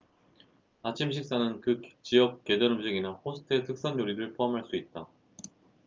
아침 0.81 1.11
식사는 1.11 1.61
그 1.61 1.79
지역 2.01 2.43
계절 2.43 2.71
음식이나 2.71 3.11
호스트의 3.23 3.65
특선 3.65 3.99
요리를 3.99 4.33
포함할 4.33 4.63
수 4.65 4.75
있다 4.75 5.05